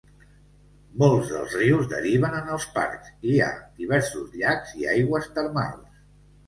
Molts 1.03 1.29
dels 1.33 1.53
rius 1.59 1.85
deriven 1.93 2.39
en 2.39 2.51
els 2.55 2.67
parcs 2.79 3.13
i 3.19 3.35
hi 3.35 3.39
ha 3.45 3.53
diversos 3.85 4.35
llacs 4.43 4.77
i 4.85 4.93
aigües 4.97 5.35
termals. 5.41 6.07